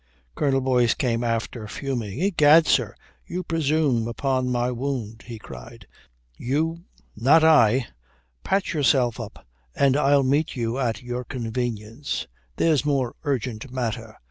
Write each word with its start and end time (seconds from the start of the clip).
Colonel 0.33 0.61
Boyce 0.61 0.95
came 0.95 1.23
after, 1.23 1.67
fuming. 1.67 2.19
"Egad, 2.23 2.65
sir, 2.65 2.95
you 3.27 3.43
presume 3.43 4.07
upon 4.07 4.49
my 4.51 4.71
wound," 4.71 5.21
he 5.27 5.37
cried. 5.37 5.85
"You" 6.35 6.85
"Not 7.15 7.43
I. 7.43 7.85
Patch 8.43 8.73
yourself 8.73 9.19
up 9.19 9.45
and 9.75 9.95
I'll 9.95 10.23
meet 10.23 10.55
you 10.55 10.79
at 10.79 11.03
your 11.03 11.23
convenience. 11.23 12.25
There's 12.55 12.83
more 12.83 13.15
urgent 13.25 13.69
matter. 13.71 14.17